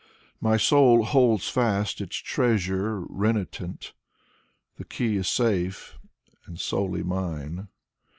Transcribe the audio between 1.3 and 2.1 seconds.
fast